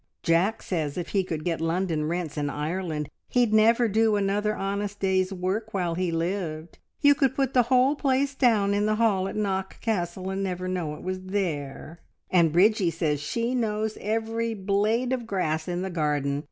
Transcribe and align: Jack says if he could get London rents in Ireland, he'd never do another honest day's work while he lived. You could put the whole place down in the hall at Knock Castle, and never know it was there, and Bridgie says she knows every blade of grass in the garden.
Jack 0.23 0.63
says 0.63 0.97
if 0.97 1.09
he 1.09 1.23
could 1.23 1.45
get 1.45 1.61
London 1.61 2.05
rents 2.05 2.35
in 2.35 2.49
Ireland, 2.49 3.07
he'd 3.27 3.53
never 3.53 3.87
do 3.87 4.15
another 4.15 4.55
honest 4.55 4.99
day's 4.99 5.31
work 5.31 5.75
while 5.75 5.93
he 5.93 6.11
lived. 6.11 6.79
You 7.01 7.13
could 7.13 7.35
put 7.35 7.53
the 7.53 7.61
whole 7.69 7.95
place 7.95 8.33
down 8.33 8.73
in 8.73 8.87
the 8.87 8.95
hall 8.95 9.27
at 9.27 9.35
Knock 9.35 9.79
Castle, 9.79 10.31
and 10.31 10.41
never 10.43 10.67
know 10.67 10.95
it 10.95 11.03
was 11.03 11.21
there, 11.21 11.99
and 12.31 12.51
Bridgie 12.51 12.89
says 12.89 13.21
she 13.21 13.53
knows 13.53 13.95
every 14.01 14.55
blade 14.55 15.13
of 15.13 15.27
grass 15.27 15.67
in 15.67 15.83
the 15.83 15.91
garden. 15.91 16.39